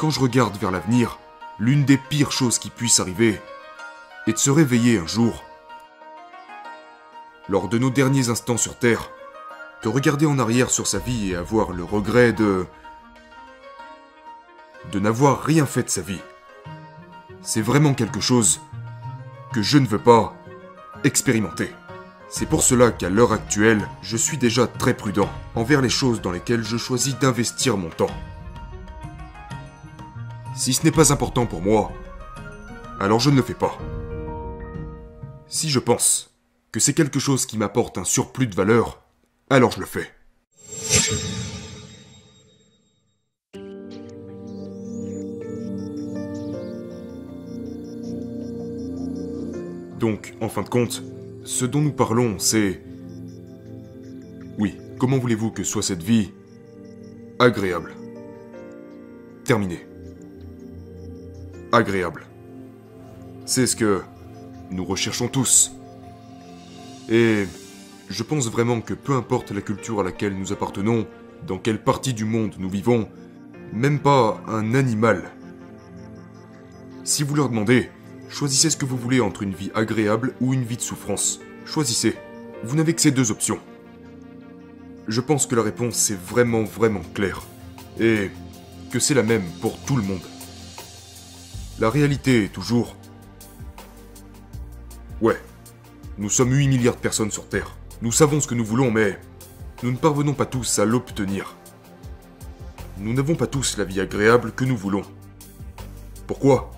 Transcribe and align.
Quand 0.00 0.08
je 0.08 0.20
regarde 0.20 0.56
vers 0.56 0.70
l'avenir, 0.70 1.18
l'une 1.58 1.84
des 1.84 1.98
pires 1.98 2.32
choses 2.32 2.58
qui 2.58 2.70
puissent 2.70 3.00
arriver 3.00 3.38
est 4.26 4.32
de 4.32 4.38
se 4.38 4.48
réveiller 4.48 4.96
un 4.96 5.06
jour, 5.06 5.44
lors 7.50 7.68
de 7.68 7.76
nos 7.76 7.90
derniers 7.90 8.30
instants 8.30 8.56
sur 8.56 8.78
Terre, 8.78 9.10
de 9.82 9.90
regarder 9.90 10.24
en 10.24 10.38
arrière 10.38 10.70
sur 10.70 10.86
sa 10.86 11.00
vie 11.00 11.32
et 11.32 11.36
avoir 11.36 11.72
le 11.72 11.84
regret 11.84 12.32
de... 12.32 12.64
de 14.90 15.00
n'avoir 15.00 15.42
rien 15.42 15.66
fait 15.66 15.82
de 15.82 15.90
sa 15.90 16.00
vie. 16.00 16.22
C'est 17.42 17.60
vraiment 17.60 17.92
quelque 17.92 18.20
chose 18.20 18.62
que 19.52 19.60
je 19.60 19.76
ne 19.76 19.86
veux 19.86 19.98
pas 19.98 20.34
expérimenter. 21.04 21.74
C'est 22.30 22.48
pour 22.48 22.62
cela 22.62 22.90
qu'à 22.90 23.10
l'heure 23.10 23.34
actuelle, 23.34 23.86
je 24.00 24.16
suis 24.16 24.38
déjà 24.38 24.66
très 24.66 24.94
prudent 24.94 25.28
envers 25.54 25.82
les 25.82 25.90
choses 25.90 26.22
dans 26.22 26.32
lesquelles 26.32 26.64
je 26.64 26.78
choisis 26.78 27.18
d'investir 27.18 27.76
mon 27.76 27.90
temps. 27.90 28.08
Si 30.60 30.74
ce 30.74 30.84
n'est 30.84 30.92
pas 30.92 31.10
important 31.10 31.46
pour 31.46 31.62
moi, 31.62 31.90
alors 33.00 33.18
je 33.18 33.30
ne 33.30 33.36
le 33.36 33.42
fais 33.42 33.54
pas. 33.54 33.78
Si 35.48 35.70
je 35.70 35.78
pense 35.78 36.34
que 36.70 36.80
c'est 36.80 36.92
quelque 36.92 37.18
chose 37.18 37.46
qui 37.46 37.56
m'apporte 37.56 37.96
un 37.96 38.04
surplus 38.04 38.46
de 38.46 38.54
valeur, 38.54 39.00
alors 39.48 39.70
je 39.70 39.80
le 39.80 39.86
fais. 39.86 40.12
Donc, 49.98 50.34
en 50.42 50.50
fin 50.50 50.60
de 50.60 50.68
compte, 50.68 51.02
ce 51.42 51.64
dont 51.64 51.80
nous 51.80 51.94
parlons, 51.94 52.38
c'est... 52.38 52.82
Oui, 54.58 54.76
comment 54.98 55.16
voulez-vous 55.16 55.52
que 55.52 55.64
soit 55.64 55.82
cette 55.82 56.02
vie 56.02 56.32
agréable? 57.38 57.94
Terminé. 59.46 59.89
C'est 63.46 63.66
ce 63.66 63.76
que 63.76 64.02
nous 64.70 64.84
recherchons 64.84 65.28
tous. 65.28 65.72
Et 67.08 67.46
je 68.08 68.22
pense 68.22 68.50
vraiment 68.50 68.80
que 68.80 68.94
peu 68.94 69.14
importe 69.14 69.52
la 69.52 69.60
culture 69.60 70.00
à 70.00 70.04
laquelle 70.04 70.36
nous 70.36 70.52
appartenons, 70.52 71.06
dans 71.46 71.58
quelle 71.58 71.82
partie 71.82 72.12
du 72.12 72.24
monde 72.24 72.54
nous 72.58 72.68
vivons, 72.68 73.08
même 73.72 74.00
pas 74.00 74.42
un 74.48 74.74
animal. 74.74 75.30
Si 77.04 77.22
vous 77.22 77.34
leur 77.34 77.48
demandez, 77.48 77.88
choisissez 78.28 78.70
ce 78.70 78.76
que 78.76 78.84
vous 78.84 78.96
voulez 78.96 79.20
entre 79.20 79.42
une 79.42 79.54
vie 79.54 79.70
agréable 79.74 80.34
ou 80.40 80.52
une 80.54 80.64
vie 80.64 80.76
de 80.76 80.82
souffrance. 80.82 81.40
Choisissez. 81.64 82.16
Vous 82.64 82.76
n'avez 82.76 82.94
que 82.94 83.00
ces 83.00 83.10
deux 83.10 83.30
options. 83.30 83.58
Je 85.08 85.20
pense 85.20 85.46
que 85.46 85.56
la 85.56 85.62
réponse 85.62 86.10
est 86.10 86.20
vraiment 86.20 86.64
vraiment 86.64 87.02
claire. 87.14 87.42
Et 87.98 88.30
que 88.90 88.98
c'est 88.98 89.14
la 89.14 89.22
même 89.22 89.44
pour 89.60 89.78
tout 89.84 89.96
le 89.96 90.02
monde. 90.02 90.20
La 91.80 91.88
réalité 91.88 92.44
est 92.44 92.48
toujours... 92.52 92.94
Ouais, 95.22 95.40
nous 96.18 96.28
sommes 96.28 96.52
8 96.52 96.68
milliards 96.68 96.94
de 96.94 97.00
personnes 97.00 97.30
sur 97.30 97.48
Terre. 97.48 97.74
Nous 98.02 98.12
savons 98.12 98.38
ce 98.38 98.46
que 98.46 98.54
nous 98.54 98.66
voulons, 98.66 98.90
mais 98.90 99.18
nous 99.82 99.90
ne 99.90 99.96
parvenons 99.96 100.34
pas 100.34 100.44
tous 100.44 100.78
à 100.78 100.84
l'obtenir. 100.84 101.56
Nous 102.98 103.14
n'avons 103.14 103.34
pas 103.34 103.46
tous 103.46 103.78
la 103.78 103.84
vie 103.84 104.00
agréable 104.00 104.52
que 104.52 104.64
nous 104.64 104.76
voulons. 104.76 105.04
Pourquoi? 106.26 106.70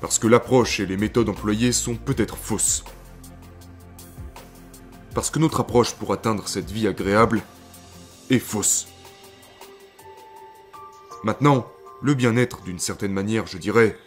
Parce 0.00 0.20
que 0.20 0.28
l'approche 0.28 0.78
et 0.78 0.86
les 0.86 0.96
méthodes 0.96 1.28
employées 1.28 1.72
sont 1.72 1.96
peut-être 1.96 2.36
fausses. 2.36 2.84
Parce 5.14 5.30
que 5.30 5.40
notre 5.40 5.58
approche 5.58 5.94
pour 5.94 6.12
atteindre 6.12 6.46
cette 6.46 6.70
vie 6.70 6.86
agréable 6.86 7.42
est 8.30 8.38
fausse. 8.38 8.86
Maintenant, 11.24 11.66
le 12.02 12.14
bien-être, 12.14 12.62
d'une 12.62 12.78
certaine 12.78 13.12
manière, 13.12 13.48
je 13.48 13.58
dirais, 13.58 13.98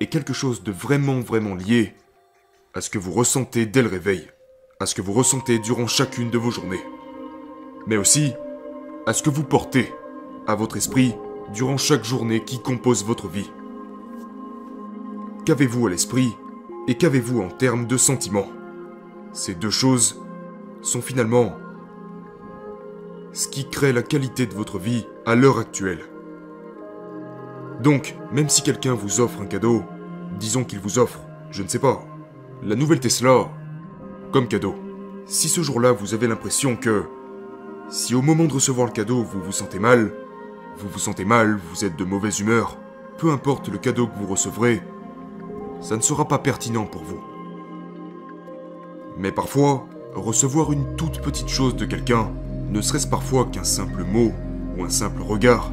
est 0.00 0.06
quelque 0.06 0.32
chose 0.32 0.62
de 0.62 0.72
vraiment, 0.72 1.20
vraiment 1.20 1.54
lié 1.54 1.94
à 2.74 2.80
ce 2.80 2.90
que 2.90 2.98
vous 2.98 3.12
ressentez 3.12 3.66
dès 3.66 3.82
le 3.82 3.88
réveil, 3.88 4.26
à 4.80 4.86
ce 4.86 4.94
que 4.94 5.02
vous 5.02 5.12
ressentez 5.12 5.58
durant 5.58 5.86
chacune 5.86 6.30
de 6.30 6.38
vos 6.38 6.50
journées, 6.50 6.82
mais 7.86 7.96
aussi 7.96 8.32
à 9.06 9.12
ce 9.12 9.22
que 9.22 9.30
vous 9.30 9.44
portez 9.44 9.92
à 10.46 10.54
votre 10.54 10.76
esprit 10.76 11.14
durant 11.52 11.76
chaque 11.76 12.04
journée 12.04 12.44
qui 12.44 12.60
compose 12.60 13.04
votre 13.04 13.28
vie. 13.28 13.50
Qu'avez-vous 15.44 15.86
à 15.86 15.90
l'esprit 15.90 16.32
et 16.88 16.96
qu'avez-vous 16.96 17.40
en 17.40 17.48
termes 17.48 17.86
de 17.86 17.96
sentiments? 17.96 18.48
Ces 19.32 19.54
deux 19.54 19.70
choses 19.70 20.22
sont 20.82 21.02
finalement 21.02 21.56
ce 23.32 23.48
qui 23.48 23.68
crée 23.68 23.92
la 23.92 24.02
qualité 24.02 24.46
de 24.46 24.54
votre 24.54 24.78
vie 24.78 25.06
à 25.26 25.34
l'heure 25.34 25.58
actuelle. 25.58 26.00
Donc, 27.82 28.14
même 28.30 28.50
si 28.50 28.62
quelqu'un 28.62 28.92
vous 28.92 29.20
offre 29.20 29.40
un 29.40 29.46
cadeau, 29.46 29.82
disons 30.38 30.64
qu'il 30.64 30.80
vous 30.80 30.98
offre, 30.98 31.20
je 31.50 31.62
ne 31.62 31.68
sais 31.68 31.78
pas, 31.78 32.04
la 32.62 32.74
nouvelle 32.74 33.00
Tesla 33.00 33.48
comme 34.32 34.48
cadeau. 34.48 34.74
Si 35.24 35.48
ce 35.48 35.62
jour-là 35.62 35.92
vous 35.92 36.12
avez 36.12 36.26
l'impression 36.26 36.76
que 36.76 37.04
si 37.88 38.14
au 38.14 38.20
moment 38.20 38.44
de 38.44 38.52
recevoir 38.52 38.86
le 38.86 38.92
cadeau 38.92 39.22
vous 39.22 39.42
vous 39.42 39.52
sentez 39.52 39.78
mal, 39.78 40.12
vous 40.76 40.88
vous 40.88 40.98
sentez 40.98 41.24
mal, 41.24 41.58
vous 41.70 41.84
êtes 41.84 41.96
de 41.96 42.04
mauvaise 42.04 42.40
humeur, 42.40 42.76
peu 43.16 43.30
importe 43.30 43.68
le 43.68 43.78
cadeau 43.78 44.06
que 44.08 44.18
vous 44.18 44.26
recevrez, 44.26 44.82
ça 45.80 45.96
ne 45.96 46.02
sera 46.02 46.28
pas 46.28 46.38
pertinent 46.38 46.84
pour 46.84 47.02
vous. 47.02 47.20
Mais 49.16 49.32
parfois, 49.32 49.86
recevoir 50.14 50.72
une 50.72 50.96
toute 50.96 51.22
petite 51.22 51.48
chose 51.48 51.76
de 51.76 51.86
quelqu'un, 51.86 52.30
ne 52.68 52.80
serait-ce 52.82 53.06
parfois 53.06 53.46
qu'un 53.46 53.64
simple 53.64 54.04
mot 54.04 54.32
ou 54.76 54.84
un 54.84 54.90
simple 54.90 55.22
regard, 55.22 55.72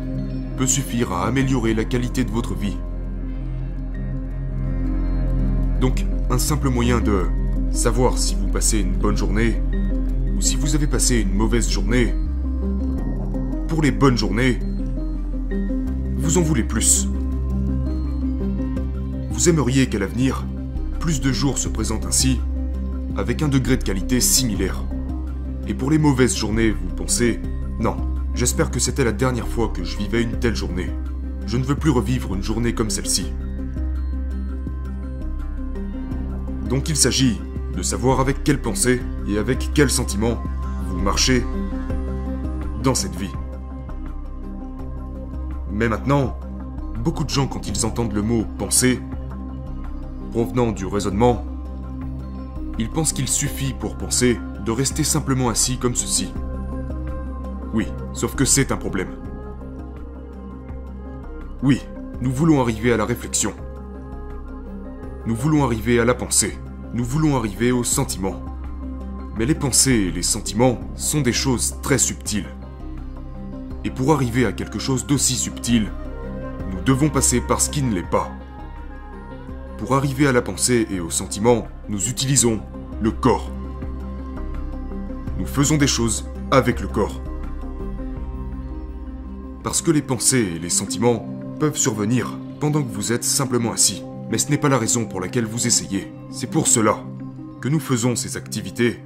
peut 0.58 0.68
suffire 0.68 1.12
à 1.12 1.28
améliorer 1.28 1.76
la 1.76 1.86
qualité 1.86 2.24
de 2.24 2.32
votre 2.32 2.56
vie. 2.56 2.78
Donc, 5.80 6.04
un 6.32 6.40
simple 6.40 6.70
moyen 6.70 7.00
de 7.00 7.26
savoir 7.72 8.18
si 8.18 8.36
vous 8.36 8.48
passez 8.48 8.80
une 8.80 8.94
bonne 8.94 9.16
journée 9.16 9.62
ou 10.36 10.42
si 10.42 10.56
vous 10.56 10.74
avez 10.74 10.88
passé 10.88 11.20
une 11.20 11.34
mauvaise 11.34 11.70
journée. 11.70 12.16
Pour 13.68 13.84
les 13.84 13.92
bonnes 13.92 14.18
journées, 14.18 14.60
vous 16.16 16.40
en 16.40 16.42
voulez 16.42 16.64
plus. 16.64 17.08
Vous 19.30 19.50
aimeriez 19.50 19.88
qu'à 19.88 20.00
l'avenir, 20.00 20.44
plus 21.00 21.22
de 21.22 21.32
jours 21.32 21.60
se 21.60 21.70
présentent 21.70 22.08
ainsi, 22.08 22.42
avec 23.16 23.44
un 23.44 23.48
degré 23.48 23.78
de 23.78 23.84
qualité 23.84 24.20
similaire. 24.20 24.84
Et 25.68 25.76
pour 25.76 25.92
les 25.92 26.00
mauvaises 26.00 26.36
journées, 26.36 26.72
vous 26.72 26.96
pensez, 26.96 27.40
non, 27.80 27.96
j'espère 28.38 28.70
que 28.70 28.80
c'était 28.80 29.04
la 29.04 29.12
dernière 29.12 29.48
fois 29.48 29.70
que 29.70 29.84
je 29.84 29.98
vivais 29.98 30.22
une 30.22 30.40
telle 30.40 30.56
journée. 30.56 30.92
Je 31.48 31.58
ne 31.58 31.64
veux 31.64 31.76
plus 31.76 31.90
revivre 31.90 32.36
une 32.36 32.44
journée 32.44 32.76
comme 32.76 32.92
celle-ci. 32.92 33.34
Donc 36.70 36.88
il 36.88 36.96
s'agit 36.96 37.42
de 37.76 37.82
savoir 37.82 38.20
avec 38.20 38.44
quelle 38.44 38.62
pensée 38.62 39.02
et 39.28 39.40
avec 39.40 39.72
quel 39.74 39.90
sentiment 39.90 40.38
vous 40.86 41.00
marchez 41.00 41.44
dans 42.84 42.94
cette 42.94 43.16
vie. 43.16 43.34
Mais 45.72 45.90
maintenant, 45.90 46.38
beaucoup 47.04 47.24
de 47.24 47.30
gens 47.30 47.48
quand 47.48 47.68
ils 47.68 47.88
entendent 47.88 48.14
le 48.14 48.22
mot 48.22 48.46
penser, 48.60 49.00
provenant 50.32 50.72
du 50.74 50.86
raisonnement, 50.86 51.44
ils 52.78 52.90
pensent 52.90 53.14
qu'il 53.14 53.28
suffit 53.28 53.74
pour 53.74 53.98
penser 53.98 54.40
de 54.64 54.72
rester 54.72 55.04
simplement 55.04 55.50
assis 55.50 55.80
comme 55.80 55.96
ceci. 55.96 56.32
Oui, 57.74 57.88
sauf 58.14 58.36
que 58.36 58.46
c'est 58.46 58.72
un 58.72 58.78
problème. 58.78 59.10
Oui, 61.64 61.82
nous 62.22 62.32
voulons 62.32 62.62
arriver 62.62 62.94
à 62.94 62.98
la 62.98 63.06
réflexion. 63.06 63.54
Nous 65.26 65.36
voulons 65.36 65.64
arriver 65.64 66.00
à 66.00 66.06
la 66.06 66.14
pensée. 66.14 66.58
Nous 66.94 67.04
voulons 67.04 67.36
arriver 67.36 67.72
au 67.72 67.84
sentiment. 67.84 68.42
Mais 69.38 69.46
les 69.46 69.56
pensées 69.56 70.08
et 70.08 70.12
les 70.12 70.24
sentiments 70.24 70.80
sont 70.96 71.22
des 71.22 71.34
choses 71.34 71.76
très 71.82 71.98
subtiles. 71.98 72.48
Et 73.84 73.92
pour 73.92 74.14
arriver 74.14 74.46
à 74.46 74.54
quelque 74.54 74.80
chose 74.80 75.06
d'aussi 75.06 75.36
subtil, 75.36 75.92
nous 76.72 76.82
devons 76.82 77.10
passer 77.10 77.42
par 77.42 77.62
ce 77.62 77.70
qui 77.70 77.82
ne 77.82 77.94
l'est 77.94 78.10
pas. 78.10 78.32
Pour 79.78 79.96
arriver 79.96 80.28
à 80.28 80.32
la 80.32 80.42
pensée 80.42 80.88
et 80.90 81.00
au 81.00 81.10
sentiment, 81.10 81.68
nous 81.88 82.10
utilisons 82.10 82.62
le 83.02 83.12
corps. 83.12 83.52
Nous 85.38 85.46
faisons 85.46 85.78
des 85.78 85.88
choses 85.88 86.30
avec 86.50 86.82
le 86.82 86.88
corps. 86.88 87.22
Parce 89.68 89.82
que 89.82 89.92
les 89.92 90.02
pensées 90.02 90.54
et 90.56 90.60
les 90.60 90.70
sentiments 90.70 91.28
peuvent 91.60 91.76
survenir 91.76 92.40
pendant 92.62 92.82
que 92.82 92.90
vous 92.90 93.12
êtes 93.12 93.26
simplement 93.26 93.74
assis. 93.74 94.02
Mais 94.30 94.38
ce 94.38 94.50
n'est 94.50 94.58
pas 94.58 94.70
la 94.70 94.78
raison 94.78 95.04
pour 95.04 95.20
laquelle 95.20 95.44
vous 95.44 95.68
essayez. 95.68 96.10
C'est 96.32 96.50
pour 96.50 96.68
cela 96.68 97.04
que 97.60 97.68
nous 97.68 97.82
faisons 97.82 98.16
ces 98.16 98.38
activités 98.38 99.02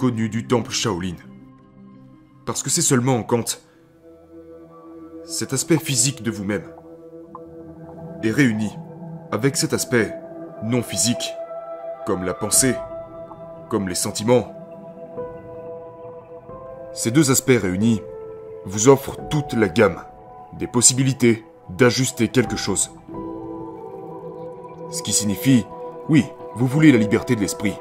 connues 0.00 0.30
du 0.30 0.46
temple 0.46 0.70
Shaolin. 0.70 1.16
Parce 2.46 2.62
que 2.62 2.70
c'est 2.70 2.80
seulement 2.80 3.22
quand 3.22 3.60
cet 5.26 5.52
aspect 5.52 5.76
physique 5.76 6.22
de 6.22 6.30
vous-même 6.30 6.64
est 8.22 8.30
réuni 8.30 8.70
avec 9.30 9.58
cet 9.58 9.74
aspect 9.74 10.14
non 10.64 10.82
physique, 10.82 11.34
comme 12.06 12.24
la 12.24 12.32
pensée, 12.32 12.76
comme 13.68 13.90
les 13.90 13.94
sentiments. 13.94 14.54
Ces 16.94 17.10
deux 17.10 17.30
aspects 17.30 17.60
réunis 17.60 18.00
vous 18.64 18.88
offrent 18.88 19.16
toute 19.30 19.52
la 19.54 19.68
gamme 19.68 20.02
des 20.58 20.66
possibilités 20.66 21.44
d'ajuster 21.70 22.28
quelque 22.28 22.56
chose. 22.56 22.90
Ce 24.90 25.02
qui 25.02 25.12
signifie, 25.12 25.64
oui, 26.08 26.24
vous 26.54 26.66
voulez 26.66 26.92
la 26.92 26.98
liberté 26.98 27.36
de 27.36 27.40
l'esprit. 27.40 27.74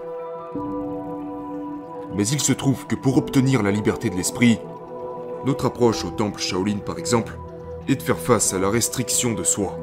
Mais 2.15 2.27
il 2.27 2.39
se 2.39 2.53
trouve 2.53 2.87
que 2.87 2.95
pour 2.95 3.17
obtenir 3.17 3.63
la 3.63 3.71
liberté 3.71 4.09
de 4.09 4.15
l'esprit, 4.15 4.59
notre 5.45 5.65
approche 5.65 6.03
au 6.03 6.09
temple 6.09 6.41
Shaolin 6.41 6.79
par 6.79 6.97
exemple, 6.97 7.37
est 7.87 7.95
de 7.95 8.03
faire 8.03 8.19
face 8.19 8.53
à 8.53 8.59
la 8.59 8.69
restriction 8.69 9.33
de 9.33 9.43
soi. 9.43 9.77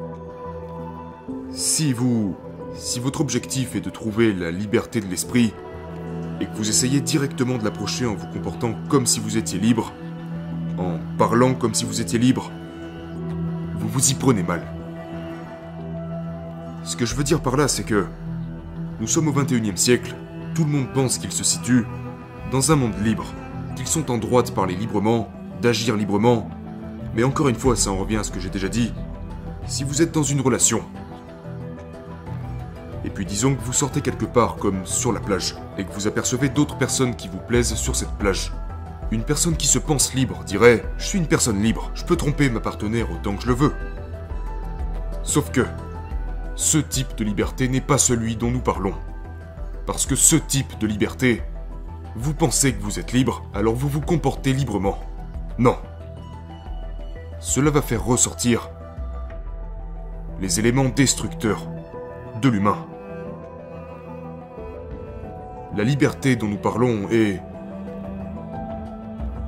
Si 1.51 1.93
vous... 1.93 2.35
Si 2.75 2.99
votre 2.99 3.21
objectif 3.21 3.75
est 3.75 3.81
de 3.81 3.89
trouver 3.89 4.33
la 4.33 4.51
liberté 4.51 4.99
de 4.99 5.05
l'esprit, 5.05 5.53
et 6.41 6.45
que 6.45 6.55
vous 6.55 6.69
essayez 6.69 6.99
directement 6.99 7.57
de 7.57 7.63
l'approcher 7.63 8.05
en 8.05 8.15
vous 8.15 8.27
comportant 8.27 8.73
comme 8.89 9.05
si 9.05 9.21
vous 9.21 9.37
étiez 9.37 9.59
libre, 9.59 9.93
en 10.77 10.99
parlant 11.17 11.53
comme 11.53 11.73
si 11.73 11.85
vous 11.85 12.01
étiez 12.01 12.19
libre, 12.19 12.51
vous 13.75 13.87
vous 13.87 14.11
y 14.11 14.13
prenez 14.13 14.43
mal. 14.43 14.61
Ce 16.83 16.95
que 16.95 17.05
je 17.05 17.15
veux 17.15 17.23
dire 17.23 17.41
par 17.41 17.57
là, 17.57 17.67
c'est 17.67 17.83
que 17.83 18.05
nous 18.99 19.07
sommes 19.07 19.27
au 19.27 19.33
21e 19.33 19.75
siècle, 19.75 20.15
tout 20.53 20.63
le 20.63 20.71
monde 20.71 20.93
pense 20.93 21.17
qu'il 21.17 21.31
se 21.31 21.43
situe 21.43 21.85
dans 22.51 22.71
un 22.71 22.75
monde 22.75 22.93
libre, 23.03 23.25
qu'ils 23.75 23.87
sont 23.87 24.11
en 24.11 24.17
droit 24.17 24.43
de 24.43 24.51
parler 24.51 24.75
librement, 24.75 25.29
d'agir 25.61 25.95
librement, 25.95 26.49
mais 27.15 27.23
encore 27.23 27.49
une 27.49 27.55
fois, 27.55 27.75
ça 27.75 27.91
en 27.91 27.97
revient 27.97 28.17
à 28.17 28.23
ce 28.23 28.31
que 28.31 28.39
j'ai 28.39 28.49
déjà 28.49 28.67
dit, 28.67 28.93
si 29.67 29.83
vous 29.83 30.01
êtes 30.01 30.13
dans 30.13 30.23
une 30.23 30.41
relation, 30.41 30.81
et 33.03 33.09
puis 33.09 33.25
disons 33.25 33.55
que 33.55 33.61
vous 33.61 33.73
sortez 33.73 34.01
quelque 34.01 34.25
part 34.25 34.55
comme 34.57 34.85
sur 34.85 35.11
la 35.11 35.19
plage, 35.19 35.55
et 35.77 35.85
que 35.85 35.93
vous 35.93 36.07
apercevez 36.07 36.49
d'autres 36.49 36.77
personnes 36.77 37.15
qui 37.15 37.27
vous 37.27 37.39
plaisent 37.39 37.75
sur 37.75 37.95
cette 37.95 38.11
plage, 38.17 38.51
une 39.15 39.23
personne 39.23 39.55
qui 39.55 39.67
se 39.67 39.79
pense 39.79 40.13
libre 40.13 40.43
dirait⁇ 40.43 40.77
Je 40.97 41.05
suis 41.05 41.17
une 41.17 41.27
personne 41.27 41.61
libre, 41.61 41.89
je 41.95 42.03
peux 42.03 42.17
tromper 42.17 42.49
ma 42.49 42.59
partenaire 42.59 43.09
autant 43.11 43.35
que 43.35 43.43
je 43.43 43.47
le 43.47 43.53
veux⁇ 43.53 43.69
Sauf 45.23 45.51
que, 45.51 45.65
ce 46.55 46.77
type 46.77 47.15
de 47.17 47.23
liberté 47.23 47.67
n'est 47.67 47.81
pas 47.81 47.97
celui 47.97 48.35
dont 48.35 48.51
nous 48.51 48.61
parlons. 48.61 48.93
Parce 49.85 50.05
que 50.05 50.15
ce 50.15 50.35
type 50.35 50.77
de 50.79 50.87
liberté, 50.87 51.41
vous 52.15 52.33
pensez 52.33 52.73
que 52.73 52.81
vous 52.81 52.99
êtes 52.99 53.13
libre, 53.13 53.43
alors 53.53 53.73
vous 53.73 53.89
vous 53.89 54.01
comportez 54.01 54.53
librement. 54.53 54.99
Non. 55.57 55.77
Cela 57.39 57.71
va 57.71 57.81
faire 57.81 58.03
ressortir 58.03 58.69
les 60.39 60.59
éléments 60.59 60.89
destructeurs 60.89 61.67
de 62.41 62.49
l'humain. 62.49 62.85
La 65.75 65.83
liberté 65.83 66.35
dont 66.35 66.47
nous 66.47 66.57
parlons 66.57 67.09
est 67.09 67.41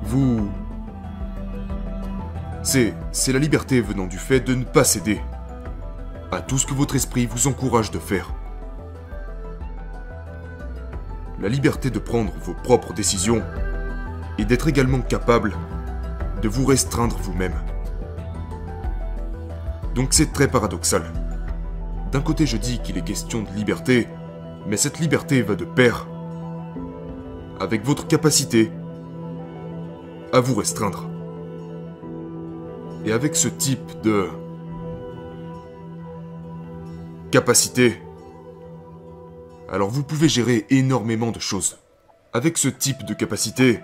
vous... 0.08 0.50
C'est... 2.62 2.94
La 3.28 3.38
liberté 3.38 3.80
venant 3.80 4.06
du 4.06 4.16
fait 4.16 4.40
de 4.40 4.54
ne 4.54 4.64
pas 4.64 4.84
céder 4.84 5.20
à 6.32 6.40
tout 6.40 6.58
ce 6.58 6.66
que 6.66 6.74
votre 6.74 6.96
esprit 6.96 7.26
vous 7.26 7.46
encourage 7.46 7.90
de 7.90 7.98
faire. 7.98 8.32
La 11.40 11.48
liberté 11.48 11.90
de 11.90 11.98
prendre 11.98 12.32
vos 12.42 12.54
propres 12.54 12.94
décisions 12.94 13.42
et 14.38 14.44
d'être 14.44 14.68
également 14.68 15.00
capable 15.00 15.56
de 16.42 16.48
vous 16.48 16.64
restreindre 16.64 17.16
vous-même. 17.18 17.54
Donc 19.94 20.08
c'est 20.12 20.32
très 20.32 20.48
paradoxal. 20.48 21.02
D'un 22.12 22.22
côté 22.22 22.46
je 22.46 22.56
dis 22.56 22.78
qu'il 22.80 22.96
est 22.96 23.04
question 23.04 23.42
de 23.42 23.50
liberté, 23.50 24.08
mais 24.66 24.76
cette 24.76 24.98
liberté 25.00 25.42
va 25.42 25.54
de 25.54 25.64
pair 25.64 26.06
avec 27.60 27.84
votre 27.84 28.06
capacité 28.06 28.72
à 30.32 30.40
vous 30.40 30.54
restreindre. 30.54 31.08
Et 33.04 33.12
avec 33.12 33.36
ce 33.36 33.48
type 33.48 34.00
de 34.02 34.28
capacité, 37.30 38.02
alors 39.68 39.90
vous 39.90 40.02
pouvez 40.02 40.28
gérer 40.28 40.66
énormément 40.70 41.30
de 41.30 41.38
choses. 41.38 41.78
Avec 42.32 42.58
ce 42.58 42.68
type 42.68 43.04
de 43.04 43.14
capacité, 43.14 43.80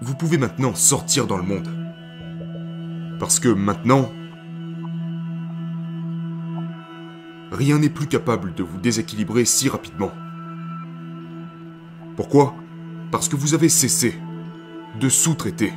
vous 0.00 0.14
pouvez 0.14 0.38
maintenant 0.38 0.74
sortir 0.74 1.26
dans 1.26 1.36
le 1.36 1.42
monde. 1.42 1.68
Parce 3.18 3.40
que 3.40 3.48
maintenant, 3.48 4.10
rien 7.50 7.78
n'est 7.78 7.88
plus 7.88 8.06
capable 8.06 8.54
de 8.54 8.62
vous 8.62 8.78
déséquilibrer 8.78 9.44
si 9.44 9.68
rapidement. 9.68 10.12
Pourquoi? 12.16 12.54
Parce 13.10 13.28
que 13.28 13.36
vous 13.36 13.54
avez 13.54 13.68
cessé 13.68 14.18
de 15.00 15.08
sous-traiter 15.08 15.72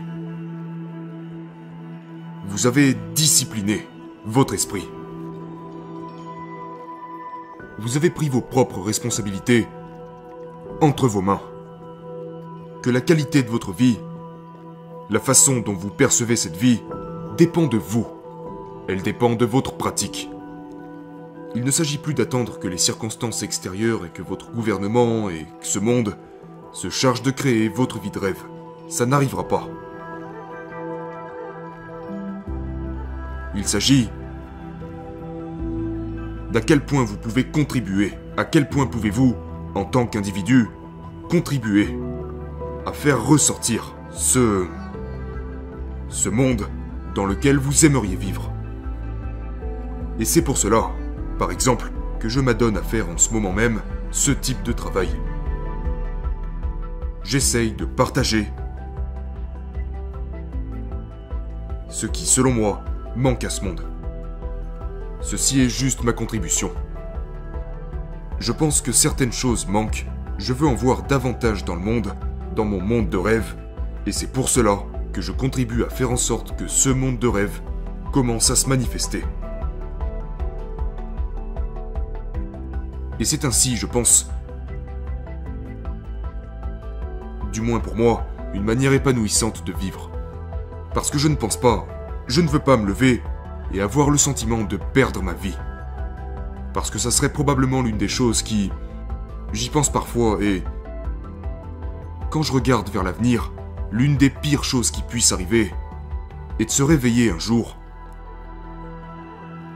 vous 2.47 2.67
avez 2.67 2.95
discipliné 3.15 3.87
votre 4.25 4.53
esprit. 4.53 4.87
Vous 7.79 7.97
avez 7.97 8.09
pris 8.09 8.29
vos 8.29 8.41
propres 8.41 8.79
responsabilités 8.79 9.67
entre 10.81 11.07
vos 11.07 11.21
mains. 11.21 11.41
Que 12.81 12.89
la 12.89 13.01
qualité 13.01 13.43
de 13.43 13.49
votre 13.49 13.71
vie, 13.71 13.99
la 15.09 15.19
façon 15.19 15.59
dont 15.59 15.73
vous 15.73 15.89
percevez 15.89 16.35
cette 16.35 16.57
vie, 16.57 16.81
dépend 17.37 17.67
de 17.67 17.77
vous. 17.77 18.07
Elle 18.87 19.01
dépend 19.01 19.35
de 19.35 19.45
votre 19.45 19.77
pratique. 19.77 20.29
Il 21.53 21.63
ne 21.63 21.71
s'agit 21.71 21.97
plus 21.97 22.13
d'attendre 22.13 22.59
que 22.59 22.67
les 22.67 22.77
circonstances 22.77 23.43
extérieures 23.43 24.05
et 24.05 24.09
que 24.09 24.21
votre 24.21 24.51
gouvernement 24.51 25.29
et 25.29 25.45
ce 25.61 25.79
monde 25.79 26.17
se 26.71 26.89
chargent 26.89 27.23
de 27.23 27.31
créer 27.31 27.69
votre 27.69 27.99
vie 27.99 28.11
de 28.11 28.19
rêve. 28.19 28.41
Ça 28.89 29.05
n'arrivera 29.05 29.47
pas. 29.47 29.67
Il 33.55 33.65
s'agit 33.65 34.09
d'à 36.51 36.61
quel 36.61 36.85
point 36.85 37.03
vous 37.03 37.17
pouvez 37.17 37.45
contribuer, 37.45 38.13
à 38.37 38.43
quel 38.43 38.67
point 38.69 38.85
pouvez-vous, 38.85 39.35
en 39.75 39.85
tant 39.85 40.05
qu'individu, 40.05 40.67
contribuer 41.29 41.97
à 42.85 42.91
faire 42.91 43.23
ressortir 43.23 43.95
ce... 44.11 44.65
ce 46.09 46.29
monde 46.29 46.67
dans 47.15 47.25
lequel 47.25 47.57
vous 47.57 47.85
aimeriez 47.85 48.15
vivre. 48.15 48.51
Et 50.19 50.25
c'est 50.25 50.41
pour 50.41 50.57
cela, 50.57 50.91
par 51.39 51.51
exemple, 51.51 51.91
que 52.19 52.29
je 52.29 52.39
m'adonne 52.39 52.77
à 52.77 52.81
faire 52.81 53.09
en 53.09 53.17
ce 53.17 53.33
moment 53.33 53.53
même 53.53 53.81
ce 54.11 54.31
type 54.31 54.61
de 54.63 54.71
travail. 54.71 55.09
J'essaye 57.23 57.71
de 57.71 57.85
partager 57.85 58.47
ce 61.89 62.07
qui, 62.07 62.25
selon 62.25 62.51
moi, 62.51 62.83
manque 63.15 63.43
à 63.43 63.49
ce 63.49 63.63
monde. 63.63 63.85
Ceci 65.21 65.61
est 65.61 65.69
juste 65.69 66.03
ma 66.03 66.13
contribution. 66.13 66.71
Je 68.39 68.51
pense 68.51 68.81
que 68.81 68.91
certaines 68.91 69.31
choses 69.31 69.67
manquent, 69.67 70.07
je 70.37 70.53
veux 70.53 70.67
en 70.67 70.73
voir 70.73 71.03
davantage 71.03 71.63
dans 71.63 71.75
le 71.75 71.81
monde, 71.81 72.13
dans 72.55 72.65
mon 72.65 72.81
monde 72.81 73.09
de 73.09 73.17
rêve, 73.17 73.55
et 74.05 74.11
c'est 74.11 74.31
pour 74.31 74.49
cela 74.49 74.79
que 75.13 75.21
je 75.21 75.31
contribue 75.31 75.83
à 75.83 75.89
faire 75.89 76.11
en 76.11 76.17
sorte 76.17 76.55
que 76.55 76.67
ce 76.67 76.89
monde 76.89 77.19
de 77.19 77.27
rêve 77.27 77.61
commence 78.11 78.49
à 78.49 78.55
se 78.55 78.67
manifester. 78.67 79.23
Et 83.19 83.25
c'est 83.25 83.45
ainsi, 83.45 83.77
je 83.77 83.85
pense, 83.85 84.31
du 87.53 87.61
moins 87.61 87.79
pour 87.79 87.95
moi, 87.95 88.25
une 88.53 88.63
manière 88.63 88.93
épanouissante 88.93 89.63
de 89.65 89.73
vivre. 89.73 90.09
Parce 90.95 91.11
que 91.11 91.19
je 91.19 91.27
ne 91.27 91.35
pense 91.35 91.57
pas 91.57 91.85
je 92.31 92.39
ne 92.39 92.47
veux 92.47 92.59
pas 92.59 92.77
me 92.77 92.87
lever 92.87 93.21
et 93.73 93.81
avoir 93.81 94.09
le 94.09 94.17
sentiment 94.17 94.63
de 94.63 94.77
perdre 94.77 95.21
ma 95.21 95.33
vie. 95.33 95.57
Parce 96.73 96.89
que 96.89 96.97
ça 96.97 97.11
serait 97.11 97.33
probablement 97.33 97.81
l'une 97.81 97.97
des 97.97 98.07
choses 98.07 98.41
qui... 98.41 98.71
J'y 99.51 99.69
pense 99.69 99.91
parfois 99.91 100.41
et... 100.41 100.63
Quand 102.29 102.41
je 102.41 102.53
regarde 102.53 102.89
vers 102.89 103.03
l'avenir, 103.03 103.51
l'une 103.91 104.15
des 104.15 104.29
pires 104.29 104.63
choses 104.63 104.91
qui 104.91 105.01
puissent 105.01 105.33
arriver 105.33 105.73
est 106.59 106.65
de 106.65 106.71
se 106.71 106.83
réveiller 106.83 107.31
un 107.31 107.39
jour. 107.39 107.75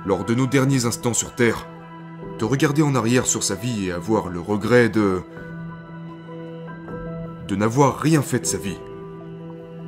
Lors 0.06 0.24
de 0.24 0.34
nos 0.34 0.48
derniers 0.48 0.86
instants 0.86 1.14
sur 1.14 1.36
Terre, 1.36 1.68
de 2.40 2.46
regarder 2.46 2.84
en 2.84 2.96
arrière 2.96 3.26
sur 3.26 3.44
sa 3.44 3.56
vie 3.56 3.88
et 3.88 3.92
avoir 3.92 4.30
le 4.30 4.40
regret 4.40 4.88
de... 4.88 5.22
de 7.50 7.56
n'avoir 7.58 8.00
rien 8.00 8.22
fait 8.22 8.40
de 8.40 8.46
sa 8.46 8.58
vie. 8.58 8.80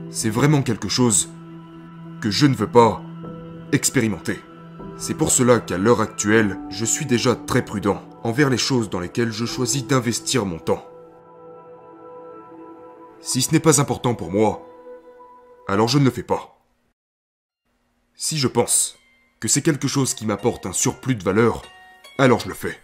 C'est 0.10 0.30
vraiment 0.30 0.64
quelque 0.64 0.90
chose 0.90 1.30
que 2.22 2.32
je 2.32 2.46
ne 2.46 2.56
veux 2.56 2.70
pas 2.70 3.02
expérimenter. 3.72 4.40
C'est 4.98 5.14
pour 5.14 5.32
cela 5.32 5.60
qu'à 5.60 5.78
l'heure 5.78 6.02
actuelle, 6.02 6.58
je 6.70 6.86
suis 6.86 7.06
déjà 7.06 7.36
très 7.36 7.64
prudent 7.64 8.02
envers 8.24 8.50
les 8.50 8.58
choses 8.58 8.90
dans 8.90 9.00
lesquelles 9.00 9.32
je 9.32 9.46
choisis 9.46 9.86
d'investir 9.86 10.46
mon 10.46 10.60
temps. 10.60 10.84
Si 13.22 13.42
ce 13.42 13.52
n'est 13.52 13.60
pas 13.60 13.82
important 13.82 14.16
pour 14.16 14.32
moi, 14.32 14.66
alors 15.68 15.88
je 15.88 16.00
ne 16.00 16.06
le 16.06 16.12
fais 16.12 16.24
pas. 16.24 16.60
Si 18.16 18.38
je 18.38 18.48
pense 18.48 18.98
que 19.40 19.48
c'est 19.48 19.62
quelque 19.62 19.88
chose 19.88 20.14
qui 20.14 20.26
m'apporte 20.26 20.66
un 20.66 20.74
surplus 20.74 21.16
de 21.16 21.24
valeur, 21.24 21.62
alors 22.18 22.40
je 22.40 22.48
le 22.48 22.56
fais. 22.56 22.78